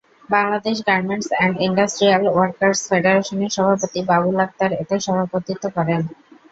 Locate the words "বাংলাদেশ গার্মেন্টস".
0.29-1.29